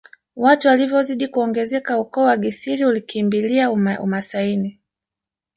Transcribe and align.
Watu 0.35 0.67
walivyozidi 0.67 1.27
kuongezeka 1.27 1.99
ukoo 1.99 2.23
wa 2.23 2.37
Gisiri 2.37 2.85
ulikimbilia 2.85 3.71
umasaini 3.71 4.79